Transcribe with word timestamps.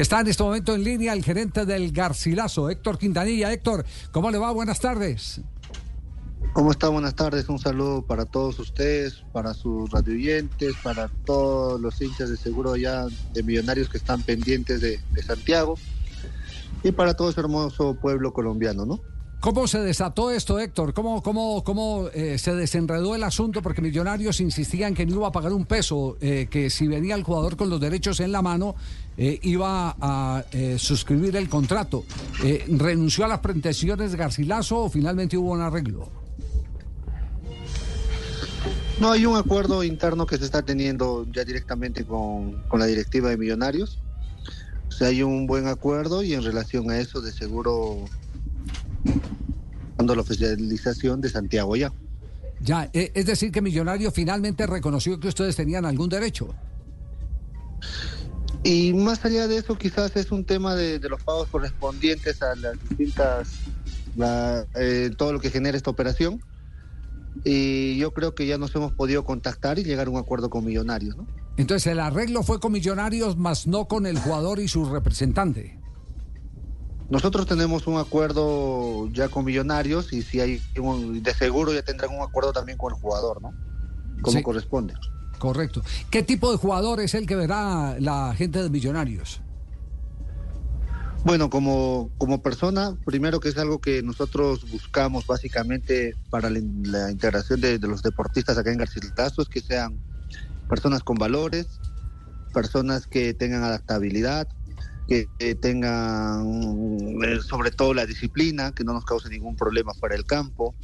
Está 0.00 0.20
en 0.20 0.28
este 0.28 0.42
momento 0.42 0.74
en 0.74 0.82
línea 0.82 1.12
el 1.12 1.22
gerente 1.22 1.66
del 1.66 1.92
Garcilaso, 1.92 2.70
Héctor 2.70 2.96
Quintanilla. 2.96 3.52
Héctor, 3.52 3.84
¿cómo 4.12 4.30
le 4.30 4.38
va? 4.38 4.50
Buenas 4.50 4.80
tardes. 4.80 5.42
¿Cómo 6.54 6.70
está? 6.70 6.88
Buenas 6.88 7.14
tardes. 7.14 7.50
Un 7.50 7.58
saludo 7.58 8.00
para 8.00 8.24
todos 8.24 8.58
ustedes, 8.60 9.22
para 9.34 9.52
sus 9.52 9.90
radioyentes, 9.90 10.72
para 10.82 11.08
todos 11.26 11.78
los 11.78 12.00
hinchas 12.00 12.30
de 12.30 12.38
seguro 12.38 12.76
ya 12.76 13.08
de 13.34 13.42
millonarios 13.42 13.90
que 13.90 13.98
están 13.98 14.22
pendientes 14.22 14.80
de, 14.80 15.00
de 15.10 15.22
Santiago 15.22 15.74
y 16.82 16.92
para 16.92 17.12
todo 17.12 17.28
ese 17.28 17.40
hermoso 17.40 17.92
pueblo 18.00 18.32
colombiano, 18.32 18.86
¿no? 18.86 19.00
¿Cómo 19.40 19.66
se 19.66 19.78
desató 19.80 20.30
esto, 20.30 20.58
Héctor? 20.58 20.92
¿Cómo, 20.92 21.22
cómo, 21.22 21.64
cómo 21.64 22.08
eh, 22.12 22.36
se 22.36 22.54
desenredó 22.54 23.14
el 23.14 23.22
asunto? 23.24 23.62
Porque 23.62 23.80
Millonarios 23.80 24.38
insistían 24.38 24.94
que 24.94 25.06
no 25.06 25.14
iba 25.14 25.28
a 25.28 25.32
pagar 25.32 25.54
un 25.54 25.64
peso, 25.64 26.18
eh, 26.20 26.46
que 26.50 26.68
si 26.68 26.86
venía 26.86 27.14
el 27.14 27.22
jugador 27.22 27.56
con 27.56 27.70
los 27.70 27.80
derechos 27.80 28.20
en 28.20 28.32
la 28.32 28.42
mano, 28.42 28.74
eh, 29.16 29.38
iba 29.42 29.96
a 29.98 30.44
suscribir 30.76 31.36
el 31.36 31.48
contrato. 31.48 32.04
¿Renunció 32.68 33.24
a 33.24 33.28
las 33.28 33.38
pretensiones 33.38 34.12
de 34.12 34.18
Garcilaso 34.18 34.84
o 34.84 34.90
finalmente 34.90 35.38
hubo 35.38 35.52
un 35.52 35.62
arreglo? 35.62 36.10
No, 39.00 39.12
hay 39.12 39.24
un 39.24 39.38
acuerdo 39.38 39.82
interno 39.82 40.26
que 40.26 40.36
se 40.36 40.44
está 40.44 40.60
teniendo 40.60 41.26
ya 41.32 41.44
directamente 41.44 42.04
con, 42.04 42.62
con 42.68 42.78
la 42.78 42.84
directiva 42.84 43.30
de 43.30 43.38
Millonarios. 43.38 44.00
O 44.88 44.92
sea, 44.92 45.08
hay 45.08 45.22
un 45.22 45.46
buen 45.46 45.66
acuerdo 45.66 46.22
y 46.22 46.34
en 46.34 46.42
relación 46.42 46.90
a 46.90 46.98
eso, 46.98 47.22
de 47.22 47.32
seguro 47.32 48.04
la 50.06 50.22
oficialización 50.22 51.20
de 51.20 51.28
Santiago 51.28 51.76
ya. 51.76 51.92
Ya, 52.60 52.90
e, 52.92 53.10
es 53.14 53.26
decir, 53.26 53.50
que 53.52 53.62
Millonario 53.62 54.10
finalmente 54.10 54.66
reconoció 54.66 55.18
que 55.18 55.28
ustedes 55.28 55.56
tenían 55.56 55.84
algún 55.86 56.08
derecho. 56.08 56.54
Y 58.62 58.92
más 58.92 59.24
allá 59.24 59.48
de 59.48 59.56
eso, 59.56 59.78
quizás 59.78 60.14
es 60.16 60.30
un 60.30 60.44
tema 60.44 60.74
de, 60.74 60.98
los 61.08 61.22
pagos 61.22 61.48
correspondientes 61.48 62.42
a 62.42 62.54
las 62.56 62.78
distintas, 62.88 63.48
eh, 64.74 65.10
todo 65.16 65.32
lo 65.32 65.40
que 65.40 65.50
genera 65.50 65.76
esta 65.76 65.90
operación. 65.90 66.42
Y 67.44 67.96
yo 67.96 68.12
creo 68.12 68.34
que 68.34 68.46
ya 68.46 68.58
nos 68.58 68.74
hemos 68.74 68.92
podido 68.92 69.24
contactar 69.24 69.78
y 69.78 69.84
llegar 69.84 70.08
a 70.08 70.10
un 70.10 70.18
acuerdo 70.18 70.50
con 70.50 70.64
Millonarios, 70.64 71.16
¿no? 71.16 71.26
Entonces 71.56 71.86
el 71.92 72.00
arreglo 72.00 72.42
fue 72.42 72.60
con 72.60 72.72
Millonarios, 72.72 73.36
más 73.36 73.66
no 73.66 73.86
con 73.86 74.06
el 74.06 74.18
jugador 74.18 74.60
y 74.60 74.68
su 74.68 74.84
representante. 74.84 75.79
Nosotros 77.10 77.46
tenemos 77.46 77.88
un 77.88 77.98
acuerdo 77.98 79.08
ya 79.12 79.28
con 79.28 79.44
Millonarios 79.44 80.12
y 80.12 80.22
si 80.22 80.40
hay 80.40 80.62
de 80.74 81.34
seguro 81.34 81.74
ya 81.74 81.82
tendrán 81.82 82.14
un 82.14 82.22
acuerdo 82.22 82.52
también 82.52 82.78
con 82.78 82.94
el 82.94 83.00
jugador, 83.00 83.42
¿no? 83.42 83.52
Como 84.22 84.42
corresponde. 84.42 84.94
Correcto. 85.38 85.82
¿Qué 86.10 86.22
tipo 86.22 86.52
de 86.52 86.58
jugador 86.58 87.00
es 87.00 87.14
el 87.14 87.26
que 87.26 87.34
verá 87.34 87.96
la 87.98 88.34
gente 88.36 88.62
de 88.62 88.70
Millonarios? 88.70 89.40
Bueno, 91.24 91.50
como, 91.50 92.10
como 92.16 92.42
persona, 92.42 92.96
primero 93.04 93.40
que 93.40 93.50
es 93.50 93.58
algo 93.58 93.80
que 93.80 94.02
nosotros 94.02 94.70
buscamos 94.70 95.26
básicamente 95.26 96.14
para 96.30 96.48
la, 96.48 97.10
integración 97.10 97.60
de, 97.60 97.78
los 97.78 98.02
deportistas 98.02 98.56
acá 98.56 98.70
en 98.70 98.78
Garcilaso, 98.78 99.42
es 99.42 99.48
que 99.48 99.60
sean 99.60 99.98
personas 100.68 101.02
con 101.02 101.16
valores, 101.16 101.66
personas 102.54 103.06
que 103.06 103.34
tengan 103.34 103.64
adaptabilidad, 103.64 104.48
que 105.10 105.56
tengan 105.56 106.46
eh, 107.24 107.40
sobre 107.40 107.72
todo 107.72 107.94
la 107.94 108.06
disciplina, 108.06 108.70
que 108.70 108.84
no 108.84 108.92
nos 108.92 109.04
cause 109.04 109.28
ningún 109.28 109.56
problema 109.56 109.92
para 110.00 110.14
el 110.14 110.24
campo. 110.24 110.76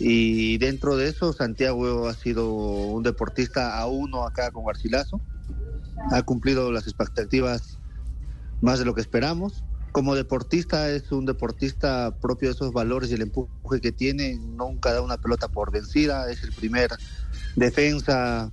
Y 0.00 0.58
dentro 0.58 0.96
de 0.96 1.08
eso, 1.08 1.32
Santiago 1.32 2.08
ha 2.08 2.14
sido 2.14 2.52
un 2.52 3.04
deportista 3.04 3.78
a 3.78 3.86
uno 3.86 4.24
acá 4.24 4.50
con 4.50 4.64
Garcilaso. 4.64 5.20
Ha 6.10 6.22
cumplido 6.22 6.72
las 6.72 6.88
expectativas 6.88 7.78
más 8.60 8.80
de 8.80 8.84
lo 8.84 8.94
que 8.94 9.00
esperamos. 9.00 9.62
Como 9.92 10.16
deportista 10.16 10.90
es 10.90 11.12
un 11.12 11.24
deportista 11.24 12.16
propio 12.20 12.48
de 12.48 12.54
esos 12.54 12.72
valores 12.72 13.10
y 13.10 13.14
el 13.14 13.22
empuje 13.22 13.80
que 13.80 13.92
tiene. 13.92 14.38
Nunca 14.40 14.92
da 14.92 15.02
una 15.02 15.18
pelota 15.18 15.46
por 15.46 15.70
vencida. 15.70 16.28
Es 16.32 16.42
el 16.42 16.52
primer 16.52 16.90
defensa 17.54 18.50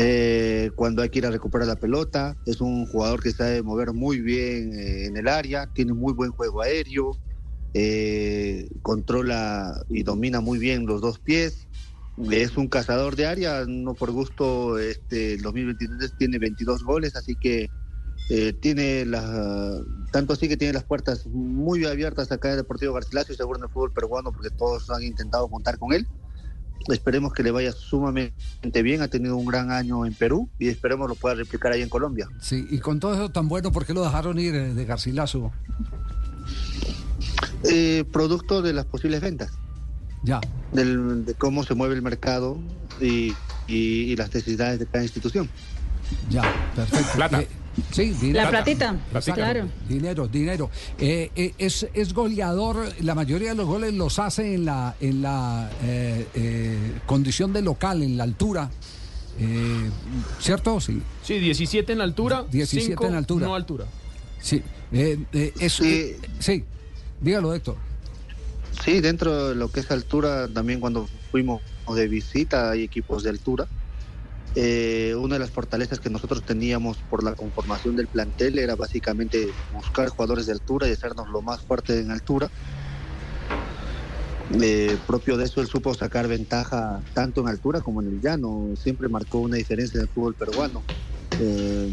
eh, 0.00 0.70
cuando 0.76 1.02
hay 1.02 1.08
que 1.08 1.18
ir 1.18 1.26
a 1.26 1.30
recuperar 1.30 1.66
la 1.66 1.76
pelota. 1.76 2.36
Es 2.44 2.60
un 2.60 2.86
jugador 2.86 3.20
que 3.20 3.32
sabe 3.32 3.62
mover 3.62 3.92
muy 3.92 4.20
bien 4.20 4.72
eh, 4.72 5.06
en 5.06 5.16
el 5.16 5.26
área, 5.26 5.66
tiene 5.66 5.92
muy 5.92 6.12
buen 6.12 6.30
juego 6.30 6.62
aéreo, 6.62 7.18
eh, 7.74 8.68
controla 8.82 9.82
y 9.88 10.04
domina 10.04 10.40
muy 10.40 10.58
bien 10.58 10.86
los 10.86 11.00
dos 11.00 11.18
pies. 11.18 11.68
Es 12.30 12.56
un 12.56 12.68
cazador 12.68 13.16
de 13.16 13.26
área, 13.26 13.64
no 13.66 13.94
por 13.94 14.12
gusto, 14.12 14.78
este 14.78 15.36
2023 15.38 16.16
tiene 16.16 16.38
22 16.38 16.82
goles, 16.82 17.16
así 17.16 17.36
que 17.36 17.70
tiene 18.60 19.06
las, 19.06 19.24
tanto 20.12 20.34
así 20.34 20.48
que 20.48 20.56
tiene 20.56 20.74
las 20.74 20.84
puertas 20.84 21.26
muy 21.26 21.86
abiertas 21.86 22.30
acá 22.30 22.48
en 22.48 22.54
el 22.54 22.60
Deportivo 22.60 22.92
Garcilaso 22.92 23.32
y 23.32 23.36
seguro 23.36 23.58
en 23.58 23.64
el 23.64 23.70
fútbol 23.70 23.92
peruano 23.92 24.32
porque 24.32 24.50
todos 24.50 24.90
han 24.90 25.02
intentado 25.02 25.48
contar 25.48 25.78
con 25.78 25.92
él. 25.92 26.06
Esperemos 26.88 27.32
que 27.32 27.42
le 27.42 27.50
vaya 27.50 27.72
sumamente 27.72 28.82
bien. 28.82 29.02
Ha 29.02 29.08
tenido 29.08 29.36
un 29.36 29.46
gran 29.46 29.70
año 29.70 30.06
en 30.06 30.14
Perú 30.14 30.48
y 30.58 30.68
esperemos 30.68 31.08
lo 31.08 31.14
pueda 31.14 31.34
replicar 31.34 31.72
ahí 31.72 31.82
en 31.82 31.88
Colombia. 31.88 32.28
Sí, 32.40 32.66
y 32.70 32.78
con 32.78 33.00
todo 33.00 33.14
eso 33.14 33.30
tan 33.30 33.48
bueno, 33.48 33.72
¿por 33.72 33.84
qué 33.84 33.94
lo 33.94 34.02
dejaron 34.02 34.38
ir 34.38 34.54
eh, 34.54 34.74
de 34.74 34.84
Garcilaso? 34.84 35.52
Eh, 37.64 38.04
producto 38.12 38.62
de 38.62 38.72
las 38.72 38.86
posibles 38.86 39.20
ventas. 39.20 39.50
Ya. 40.24 40.40
de 40.72 41.34
cómo 41.38 41.62
se 41.62 41.74
mueve 41.74 41.94
el 41.94 42.02
mercado 42.02 42.58
y, 43.00 43.34
las 44.16 44.34
necesidades 44.34 44.78
de 44.78 44.86
cada 44.86 45.04
institución. 45.04 45.48
Ya, 46.30 46.42
perfecto. 46.74 47.12
Plata. 47.14 47.42
Eh, 47.42 47.48
Sí, 47.90 48.10
dinero. 48.10 48.44
La 48.44 48.50
platita, 48.50 48.96
claro. 49.34 49.68
Dinero, 49.88 50.28
dinero. 50.28 50.70
Eh, 50.98 51.30
eh, 51.34 51.54
es, 51.58 51.86
es, 51.94 52.12
goleador, 52.12 52.88
la 53.00 53.14
mayoría 53.14 53.50
de 53.50 53.54
los 53.54 53.66
goles 53.66 53.94
los 53.94 54.18
hace 54.18 54.54
en 54.54 54.64
la, 54.64 54.94
en 55.00 55.22
la 55.22 55.70
eh, 55.82 56.76
condición 57.06 57.52
de 57.52 57.62
local, 57.62 58.02
en 58.02 58.16
la 58.16 58.24
altura. 58.24 58.70
¿Cierto? 60.40 60.80
Sí. 60.80 61.00
Sí, 61.22 61.38
17 61.38 61.92
en 61.92 62.00
altura. 62.00 62.44
17 62.50 63.06
en 63.06 63.14
altura. 63.14 63.46
No 63.46 63.54
altura. 63.54 63.84
Sí. 64.40 64.62
eso, 64.92 65.84
sí. 65.84 66.16
sí. 66.40 66.64
Dígalo, 67.20 67.54
Héctor. 67.54 67.76
Sí, 68.84 69.00
dentro 69.00 69.48
de 69.48 69.54
lo 69.54 69.70
que 69.70 69.80
es 69.80 69.90
altura, 69.90 70.48
también 70.48 70.80
cuando 70.80 71.08
fuimos 71.30 71.62
de 71.94 72.08
visita 72.08 72.70
hay 72.70 72.82
equipos 72.82 73.22
de 73.22 73.30
altura 73.30 73.66
eh, 74.60 75.14
una 75.14 75.36
de 75.36 75.38
las 75.38 75.52
fortalezas 75.52 76.00
que 76.00 76.10
nosotros 76.10 76.44
teníamos 76.44 77.04
por 77.04 77.22
la 77.22 77.36
conformación 77.36 77.94
del 77.94 78.08
plantel 78.08 78.58
era 78.58 78.74
básicamente 78.74 79.54
buscar 79.70 80.08
jugadores 80.08 80.46
de 80.46 80.52
altura 80.52 80.88
y 80.88 80.92
hacernos 80.92 81.28
lo 81.28 81.42
más 81.42 81.62
fuerte 81.62 82.00
en 82.00 82.10
altura. 82.10 82.50
Eh, 84.60 84.98
propio 85.06 85.36
de 85.36 85.44
eso, 85.44 85.60
él 85.60 85.68
supo 85.68 85.94
sacar 85.94 86.26
ventaja 86.26 87.04
tanto 87.12 87.40
en 87.40 87.46
altura 87.46 87.82
como 87.82 88.02
en 88.02 88.08
el 88.08 88.20
llano. 88.20 88.72
Siempre 88.74 89.08
marcó 89.08 89.38
una 89.38 89.58
diferencia 89.58 89.98
en 89.98 90.02
el 90.02 90.08
fútbol 90.08 90.34
peruano. 90.34 90.84
Eh, 91.38 91.88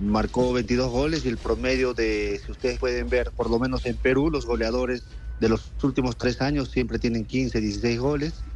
marcó 0.00 0.54
22 0.54 0.90
goles 0.90 1.22
y 1.26 1.28
el 1.28 1.36
promedio 1.36 1.92
de, 1.92 2.40
si 2.42 2.50
ustedes 2.50 2.78
pueden 2.78 3.10
ver, 3.10 3.30
por 3.36 3.50
lo 3.50 3.58
menos 3.58 3.84
en 3.84 3.98
Perú, 3.98 4.30
los 4.30 4.46
goleadores 4.46 5.04
de 5.38 5.50
los 5.50 5.74
últimos 5.82 6.16
tres 6.16 6.40
años 6.40 6.70
siempre 6.70 6.98
tienen 6.98 7.26
15, 7.26 7.60
16 7.60 8.00
goles. 8.00 8.46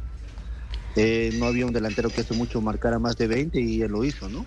Eh, 0.95 1.31
no 1.37 1.45
había 1.45 1.65
un 1.65 1.73
delantero 1.73 2.09
que 2.09 2.21
hace 2.21 2.33
mucho 2.33 2.61
marcara 2.61 2.99
más 2.99 3.17
de 3.17 3.27
20 3.27 3.59
y 3.59 3.81
él 3.81 3.91
lo 3.91 4.03
hizo, 4.03 4.29
¿no? 4.29 4.45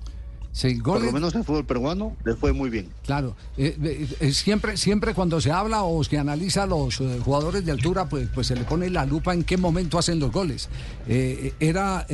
Sí, 0.52 0.76
Por 0.76 1.02
lo 1.02 1.10
menos 1.10 1.34
el 1.34 1.42
fútbol 1.42 1.64
peruano 1.64 2.16
le 2.24 2.36
fue 2.36 2.52
muy 2.52 2.70
bien. 2.70 2.88
Claro, 3.04 3.34
eh, 3.56 4.06
eh, 4.20 4.32
siempre, 4.32 4.76
siempre 4.76 5.12
cuando 5.12 5.40
se 5.40 5.50
habla 5.50 5.82
o 5.82 6.04
se 6.04 6.16
analiza 6.16 6.62
a 6.62 6.66
los 6.66 7.02
jugadores 7.24 7.66
de 7.66 7.72
altura, 7.72 8.08
pues, 8.08 8.28
pues 8.32 8.46
se 8.46 8.54
le 8.54 8.62
pone 8.62 8.88
la 8.88 9.04
lupa 9.04 9.34
en 9.34 9.42
qué 9.42 9.56
momento 9.56 9.98
hacen 9.98 10.20
los 10.20 10.30
goles. 10.30 10.68
¿Era 11.08 12.06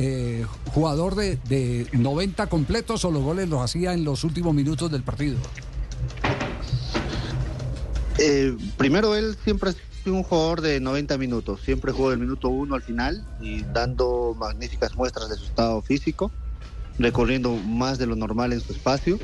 jugador 0.73 1.13
de, 1.13 1.35
de 1.47 1.85
90 1.91 2.47
completos 2.47 3.05
o 3.05 3.11
los 3.11 3.21
goles 3.21 3.47
los 3.47 3.61
hacía 3.61 3.93
en 3.93 4.03
los 4.03 4.23
últimos 4.23 4.55
minutos 4.55 4.91
del 4.91 5.03
partido? 5.03 5.37
primero 8.77 9.15
él 9.15 9.35
siempre 9.43 9.71
un 10.05 10.23
jugador 10.23 10.61
de 10.61 10.79
90 10.79 11.17
minutos, 11.17 11.61
siempre 11.61 11.91
jugó 11.91 12.09
del 12.09 12.19
minuto 12.19 12.49
uno 12.49 12.75
al 12.75 12.81
final 12.81 13.23
y 13.37 13.63
dando 13.65 14.33
magníficas 14.35 14.95
muestras 14.95 15.29
de 15.29 15.35
su 15.35 15.45
estado 15.45 15.81
físico, 15.81 16.31
recorriendo 16.97 17.55
más 17.59 17.99
de 17.99 18.07
lo 18.07 18.15
normal 18.15 18.53
en 18.53 18.61
su 18.61 18.71
espacio, 18.71 19.19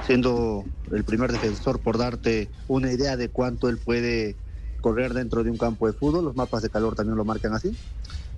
siendo 0.00 0.64
el 0.90 1.04
primer 1.04 1.30
defensor 1.30 1.80
por 1.80 1.98
darte 1.98 2.50
una 2.66 2.92
idea 2.92 3.16
de 3.16 3.28
cuánto 3.28 3.68
él 3.68 3.78
puede 3.78 4.38
correr 4.80 5.14
dentro 5.14 5.44
de 5.44 5.50
un 5.50 5.58
campo 5.58 5.86
de 5.86 5.92
fútbol, 5.92 6.24
los 6.24 6.36
mapas 6.36 6.62
de 6.62 6.70
calor 6.70 6.94
también 6.94 7.16
lo 7.16 7.24
marcan 7.24 7.54
así. 7.54 7.76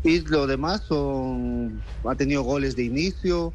Y 0.03 0.21
lo 0.21 0.47
demás 0.47 0.83
son, 0.87 1.83
ha 2.05 2.15
tenido 2.17 2.43
goles 2.43 2.77
de 2.77 2.85
inicio, 2.85 3.55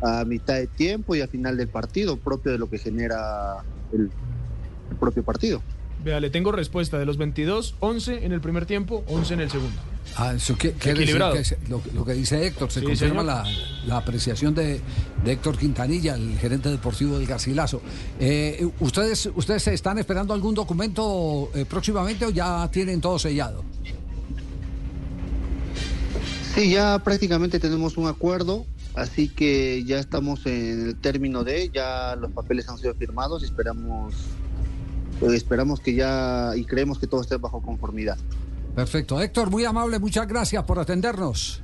a 0.00 0.24
mitad 0.24 0.54
de 0.54 0.66
tiempo 0.68 1.14
y 1.14 1.20
a 1.20 1.28
final 1.28 1.56
del 1.56 1.68
partido, 1.68 2.16
propio 2.20 2.52
de 2.52 2.58
lo 2.58 2.68
que 2.68 2.78
genera 2.78 3.64
el 3.92 4.12
propio 4.98 5.24
partido. 5.24 5.64
Vea, 6.02 6.20
le 6.20 6.30
tengo 6.30 6.52
respuesta. 6.52 6.98
De 6.98 7.06
los 7.06 7.16
22, 7.16 7.76
11 7.80 8.24
en 8.24 8.32
el 8.32 8.40
primer 8.40 8.66
tiempo, 8.66 9.04
11 9.06 9.34
en 9.34 9.40
el 9.40 9.50
segundo. 9.50 9.80
Ah, 10.16 10.34
eso 10.34 10.56
que, 10.56 10.68
Equilibrado. 10.68 11.34
lo, 11.68 12.04
que 12.04 12.12
dice 12.12 12.46
Héctor, 12.46 12.70
se 12.70 12.82
confirma 12.82 13.22
la, 13.22 13.96
apreciación 13.96 14.54
de, 14.54 14.80
Héctor 15.24 15.56
Quintanilla, 15.56 16.14
el 16.14 16.38
gerente 16.38 16.68
deportivo 16.68 17.18
del 17.18 17.26
Garcilaso. 17.26 17.80
Eh, 18.20 18.68
¿ustedes, 18.80 19.30
¿Ustedes 19.34 19.66
están 19.68 19.98
esperando 19.98 20.34
algún 20.34 20.54
documento 20.54 21.50
eh, 21.54 21.64
próximamente 21.64 22.26
o 22.26 22.30
ya 22.30 22.70
tienen 22.70 23.00
todo 23.00 23.18
sellado? 23.18 23.64
Sí, 26.54 26.70
ya 26.70 27.00
prácticamente 27.00 27.58
tenemos 27.58 27.96
un 27.96 28.06
acuerdo, 28.06 28.64
así 28.94 29.28
que 29.28 29.82
ya 29.84 29.98
estamos 29.98 30.46
en 30.46 30.86
el 30.86 30.96
término 30.96 31.42
de, 31.42 31.68
ya 31.74 32.14
los 32.14 32.30
papeles 32.30 32.68
han 32.68 32.78
sido 32.78 32.94
firmados 32.94 33.42
y 33.42 33.46
esperamos, 33.46 34.14
esperamos 35.22 35.80
que 35.80 35.94
ya 35.94 36.52
y 36.56 36.64
creemos 36.64 36.98
que 36.98 37.06
todo 37.06 37.20
esté 37.20 37.36
bajo 37.36 37.60
conformidad. 37.62 38.16
Perfecto. 38.74 39.20
Héctor, 39.20 39.50
muy 39.50 39.64
amable, 39.64 39.98
muchas 39.98 40.26
gracias 40.26 40.62
por 40.64 40.78
atendernos. 40.78 41.62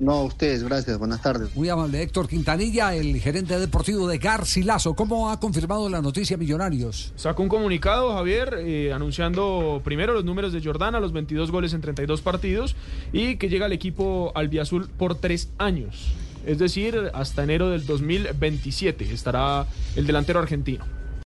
No, 0.00 0.12
a 0.14 0.24
ustedes, 0.24 0.64
gracias, 0.64 0.98
buenas 0.98 1.22
tardes. 1.22 1.54
Muy 1.54 1.68
amable, 1.68 2.02
Héctor 2.02 2.26
Quintanilla, 2.26 2.92
el 2.92 3.20
gerente 3.20 3.56
deportivo 3.60 4.08
de 4.08 4.18
Garcilaso. 4.18 4.94
¿Cómo 4.94 5.30
ha 5.30 5.38
confirmado 5.38 5.88
la 5.88 6.02
noticia 6.02 6.36
Millonarios? 6.36 7.12
Sacó 7.14 7.44
un 7.44 7.48
comunicado, 7.48 8.12
Javier, 8.14 8.56
eh, 8.58 8.92
anunciando 8.92 9.80
primero 9.84 10.12
los 10.12 10.24
números 10.24 10.52
de 10.52 10.60
Jordana, 10.60 10.98
los 10.98 11.12
22 11.12 11.52
goles 11.52 11.72
en 11.72 11.82
32 11.82 12.20
partidos, 12.20 12.74
y 13.12 13.36
que 13.36 13.48
llega 13.48 13.66
al 13.66 13.72
equipo 13.72 14.32
albiazul 14.34 14.88
por 14.88 15.14
tres 15.14 15.50
años. 15.58 16.12
Es 16.44 16.58
decir, 16.58 17.12
hasta 17.14 17.44
enero 17.44 17.70
del 17.70 17.86
2027 17.86 19.12
estará 19.12 19.66
el 19.94 20.04
delantero 20.04 20.40
argentino. 20.40 21.01